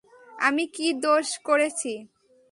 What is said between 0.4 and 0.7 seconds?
আমি